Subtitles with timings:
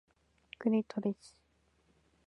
[0.57, 1.39] クリトリス